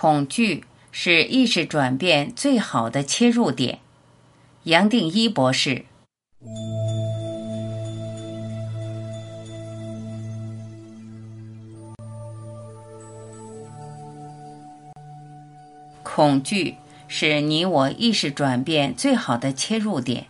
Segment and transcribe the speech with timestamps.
[0.00, 3.80] 恐惧是意识转变最好的切入点。
[4.62, 5.86] 杨定一博士。
[16.04, 16.76] 恐惧
[17.08, 20.26] 是你我意识转变最好的切入点。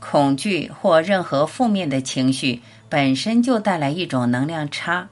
[0.00, 5.10] 恐惧或任何负面的情绪本身就带来一种能量差。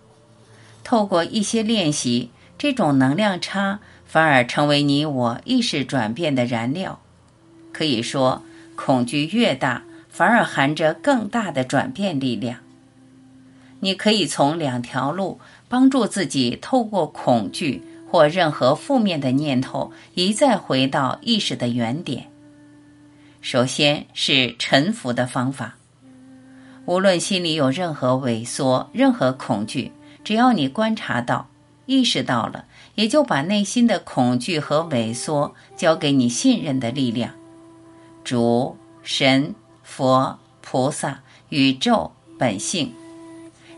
[0.82, 2.30] 透过一些练习，
[2.60, 7.00] 这种能量差反而成为你我意识转变的燃料。
[7.72, 8.42] 可以说，
[8.76, 12.58] 恐惧越大，反而含着更大的转变力量。
[13.78, 22.26] 你可以从两条路帮助自己，透过恐惧或任何负面的念头，一再回到意识的原点。
[23.40, 25.76] 首先是沉浮的方法。
[26.84, 29.92] 无论心里有任何萎缩、任何恐惧。
[30.22, 31.48] 只要你观察到、
[31.90, 37.34] 意识到了，也就把内心的恐惧和萎缩交给你信任的力量——
[38.22, 42.94] 主、神、佛、菩萨、宇宙、本性，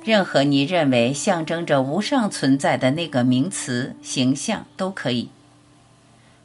[0.05, 5.31] 任何你认为象征着无上存在的那个名词、形象都可以。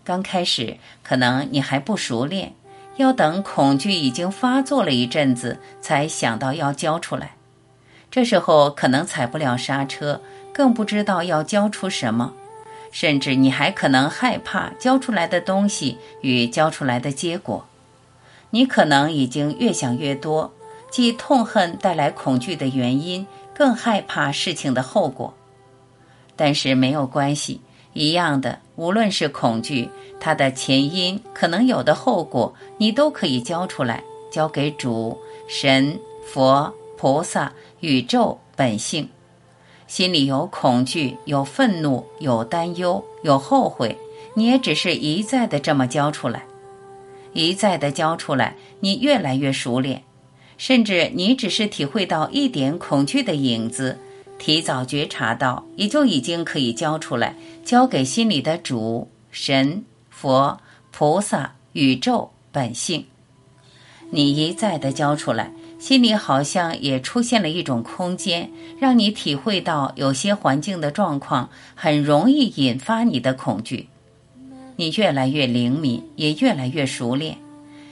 [0.05, 2.53] 刚开始可能你还不熟练，
[2.95, 7.36] 要等恐惧已经发作了一阵子，才想到要交出来。
[8.09, 10.21] 这时候可能踩不了刹车，
[10.53, 12.33] 更不知道要交出什么，
[12.91, 17.65] 甚至你还可能害怕交出来的东西与交出来的结果。
[18.49, 20.53] 你可能已经越想越多，
[20.89, 25.33] 既痛恨带来恐惧的原因，更害怕事情的后果。
[26.35, 27.59] 但是没有关系，
[27.93, 37.53] 一样的，无论是恐惧，它的前因可能有的后果，你都可以交出来，交给主、神、佛、菩萨。
[37.81, 39.07] 宇宙本性，
[39.85, 43.95] 心里有恐惧，有愤怒，有担忧，有后悔，
[44.33, 46.43] 你也只是一再的这么教出来，
[47.33, 50.01] 一再的教出来，你越来越熟练，
[50.57, 53.99] 甚至你只是体会到一点恐惧的影子，
[54.39, 63.05] 提早觉察到，也就已经可以教出来，交给心里的主、神、佛、菩萨、宇宙本性，
[64.09, 65.51] 你一再的教出来。
[65.79, 73.87] 心里好像也出现了一种空间，让你体会到有些环境的状况很容易引发你的恐惧。
[74.75, 77.37] 你越来越灵敏，也越来越熟练。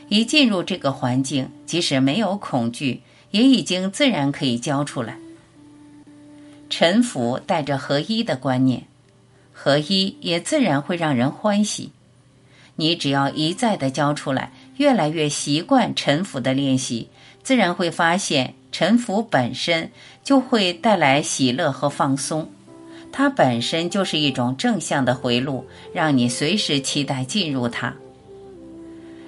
[0.10, 3.02] 一进入这个环境，即使没有恐惧，
[3.32, 5.18] 也已经自然可以交出来。
[6.70, 8.84] 臣服带着合一的观念，
[9.54, 11.92] 合一也自然会让人欢喜。
[12.76, 17.08] 你只要一再的交出来，越来越习惯沉浮的练习。
[17.44, 19.92] 自然会发现，沉浮本身
[20.24, 22.50] 就会带来喜乐和放松，
[23.12, 27.94] 它本身就是一种正向的回路，让你随时期待进入它。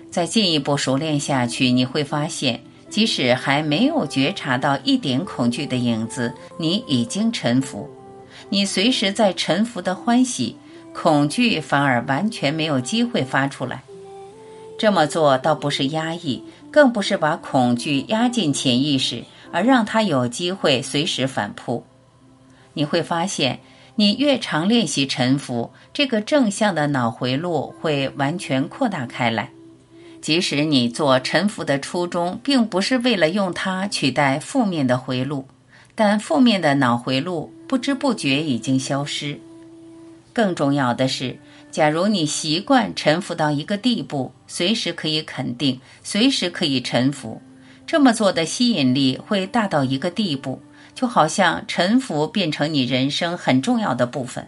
[0.10, 2.60] 再进一步熟练下去，你会发现，
[2.90, 7.88] 即使还没有觉察到一点恐惧的影子，你已经沉浮，
[8.50, 10.56] 你随时在沉浮的欢喜，
[10.92, 13.84] 恐惧反而完全没有机会发出来。
[14.78, 16.44] 这么做倒不是压抑。
[16.70, 21.84] 更不是把恐惧压进潜意识，而让它有机会随时反扑。
[22.74, 23.62] 你会发现，
[23.96, 29.50] 你越常练习沉浮，这个正向的脑回路会完全扩大开来。
[30.22, 35.48] 即使你做沉浮的初衷，并不是为了用它取代负面的回路，
[35.96, 39.40] 但负面的脑回路不知不觉已经消失。
[40.38, 41.36] 更重要的是。
[41.72, 47.42] 假如你习惯臣服到一个地步，随时可以肯定，随时可以臣服，
[47.88, 50.62] 这么做的吸引力会大到一个地步，
[50.94, 54.48] 就好像臣服变成你人生很重要的部分。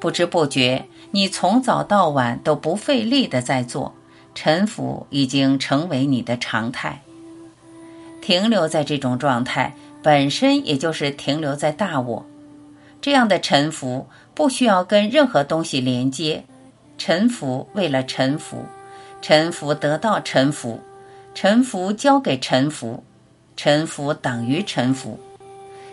[0.00, 3.94] 不知不觉，你从早到晚都不费力的在做，
[4.34, 7.02] 臣服已经成为你的常态。
[8.22, 12.24] 停留在这种状态，本身也就是停留在大我。
[13.06, 16.42] 这样的臣服不需要跟任何东西连接，
[16.98, 18.64] 臣服为了臣服，
[19.22, 20.80] 臣服得到臣服，
[21.32, 23.04] 臣服交给臣服，
[23.56, 25.20] 臣服等于臣服。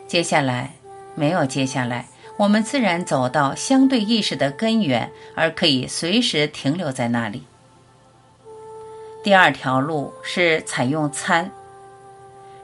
[0.07, 0.73] 接下来
[1.13, 7.43] 没有接下来，我们自然走到相对意识的根源，而可以随时停留在那里。
[9.23, 11.51] 第二条路是采用参，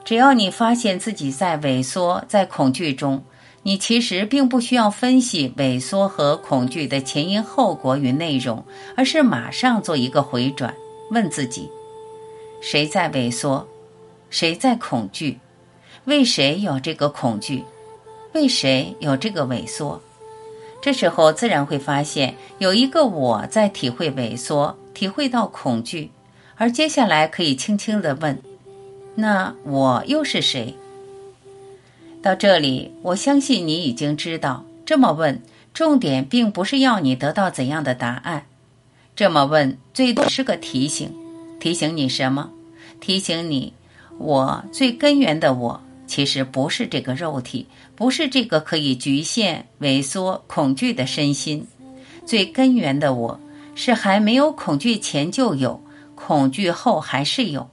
[0.03, 3.23] 只要你发现自己在萎缩，在恐惧中。
[3.69, 10.73] 你其实并不需要分析萎缩和恐惧的前因后果与内容，而是马上做一个回转，
[11.11, 11.69] 问自己：
[12.61, 13.67] 谁在萎缩？
[14.31, 15.37] 谁在恐惧？
[16.05, 17.63] 为谁有这个恐惧？
[18.33, 20.01] 为谁有这个萎缩？
[20.81, 26.09] 这时候自然会发现有一个我在体会萎缩，体会到恐惧，
[26.55, 28.41] 而接下来可以轻轻地问：
[29.13, 30.73] 那我又是谁？
[32.21, 35.41] 到这里，我相信你已经知道，这么问，
[35.73, 38.45] 重点并不是要你得到怎样的答案。
[39.15, 41.13] 这么问，最多是个提醒，
[41.59, 42.49] 提醒你什么？
[42.99, 43.73] 提醒你，
[44.17, 45.81] 我最根源的我。
[46.07, 51.67] 其实不是这个肉体，不是这个可以局限、萎缩、恐惧的身心。
[52.25, 53.39] 最根源的我
[53.75, 55.79] 是还没有恐惧前就有，
[56.15, 57.69] 恐惧后还是有。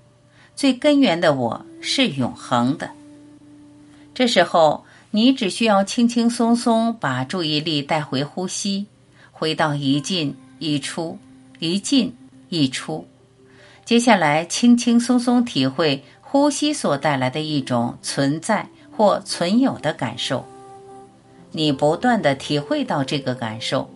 [0.55, 2.91] 最根源的我是永恒的。
[4.17, 8.87] 这时候，你只需要轻轻松松把注意力带回呼吸，
[9.31, 11.19] 回到一进一出，
[11.59, 12.17] 一进
[12.49, 13.07] 一出。
[13.85, 16.03] 接下来，轻轻松松体会。
[16.29, 20.45] 呼吸所带来的一种存在或存有的感受，
[21.53, 23.89] 你不断的体会到这个感受，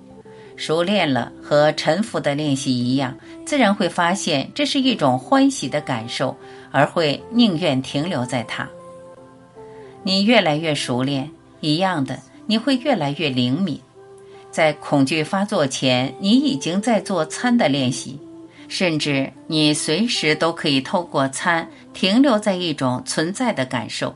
[0.56, 3.14] 熟练了和沉浮的练习一样，
[3.44, 6.34] 自然会发现这是一种欢喜的感受，
[6.70, 8.66] 而会宁愿停留在它。
[10.02, 11.30] 你越来越熟练，
[11.60, 13.80] 一样的，你会越来越灵敏。
[14.50, 18.18] 在恐惧发作前，你已经在做参的练习。
[18.68, 24.14] 甚至你随时都可以透过参停留在一种存在的感受，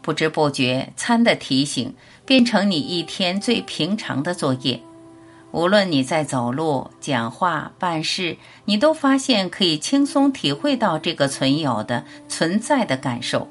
[0.00, 1.92] 不知不觉参的提醒
[2.24, 4.80] 变成你一天最平常的作业。
[5.50, 13.48] 无论你在走路、讲话、办事，你都发现可以轻松体会到这个存有的存在的感受，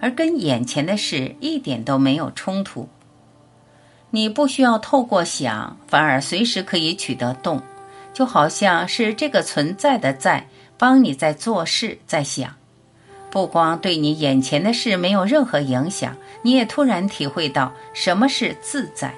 [0.00, 2.88] 而跟眼前的事一点都没有冲突。
[4.10, 7.62] 你不需要透过想，反而随时可以取得动。
[8.14, 10.48] 就好像是这个存在的在
[10.78, 12.54] 帮你在做事，在想，
[13.30, 19.14] 不光对你眼前的事没有任何影响，你也突然体会到什么是自在。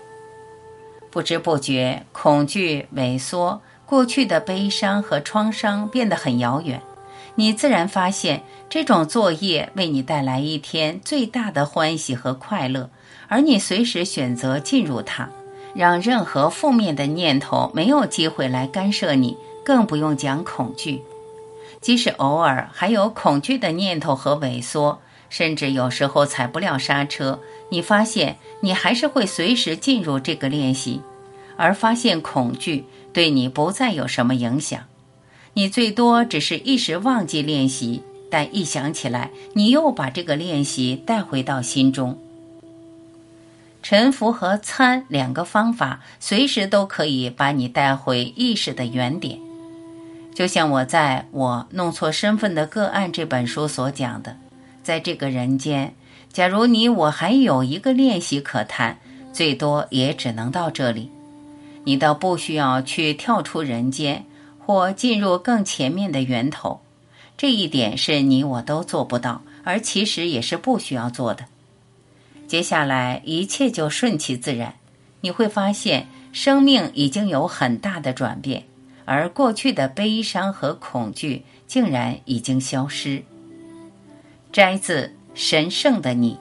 [1.12, 6.82] 不知不觉，恐惧、萎缩、过去的悲伤和创伤变得很遥远，
[7.38, 12.90] 你自然发现这种作业为你带来一天最大的欢喜和快乐，
[13.29, 15.31] 而你随时选择进入它。
[15.73, 21.00] 让任何负面的念头没有机会来干涉你，更不用讲恐惧。
[21.81, 25.00] 即使偶尔还有恐惧的念头和萎缩，
[25.31, 27.38] 甚至有时候踩不了刹车，
[27.69, 31.00] 你发现你还是会随时进入这个练习，
[31.56, 34.88] 而发现恐惧对你不再有什么影响。
[35.58, 38.00] 你最多只是一时忘记练习，
[38.31, 42.16] 但一想起来，你又把这个练习带回到心中。
[43.82, 49.40] 沉浮和参两个方法，随时都可以把你带回意识的原点。
[50.32, 54.37] 就像我在我弄错身份的个案这本书所讲的，
[54.84, 55.93] 在这个人间，
[56.32, 58.96] 假如你我还有一个练习可谈，
[59.32, 61.11] 最多也只能到这里。
[61.82, 64.25] 你倒不需要去跳出人间，
[64.68, 66.82] 或进入更前面的源头。
[67.38, 71.46] 这一点是你我都做不到，而其实也是不需要做的。
[72.46, 74.74] 接下来一切就顺其自然，
[75.22, 78.64] 你会发现生命已经有很大的转变，
[79.06, 83.22] 而过去的悲伤和恐惧竟然已经消失。
[84.52, 86.36] 摘自《神圣的你》。